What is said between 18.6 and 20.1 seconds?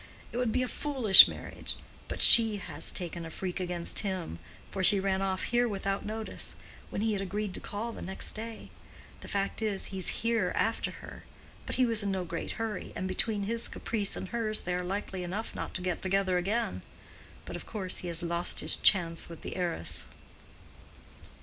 his chance with the heiress."